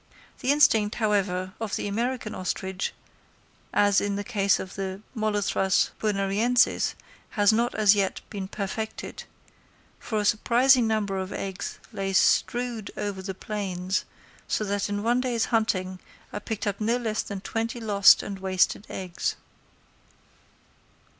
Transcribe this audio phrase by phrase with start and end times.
[0.39, 2.91] The instinct, however, of the American ostrich,
[3.71, 6.95] as in the case of the Molothrus bonariensis,
[7.37, 9.25] has not as yet been perfected;
[9.99, 14.03] for a surprising number of eggs lie strewed over the plains,
[14.47, 15.99] so that in one day's hunting
[16.33, 19.35] I picked up no less than twenty lost and wasted eggs.